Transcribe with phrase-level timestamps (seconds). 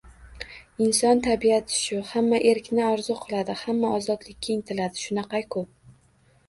[0.85, 3.59] Inson tabiati shu: hamma erkni orzu qiladi.
[3.67, 5.05] Hamma ozodlikka intiladi.
[5.07, 5.67] Shunaqa-ku.